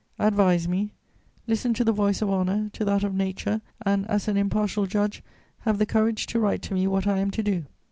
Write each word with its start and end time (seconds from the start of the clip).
Advise 0.17 0.67
me; 0.67 0.95
listen 1.45 1.75
to 1.75 1.83
the 1.83 1.91
voice 1.91 2.23
of 2.23 2.29
honour, 2.31 2.71
to 2.73 2.83
that 2.83 3.03
of 3.03 3.13
nature, 3.13 3.61
and, 3.85 4.07
as 4.09 4.27
an 4.27 4.35
impartial 4.35 4.87
judge, 4.87 5.21
have 5.59 5.77
the 5.77 5.85
courage 5.85 6.25
to 6.25 6.39
write 6.39 6.63
to 6.63 6.73
me 6.73 6.87
what 6.87 7.05
I 7.05 7.19
am 7.19 7.29
to 7.29 7.43
do. 7.43 7.65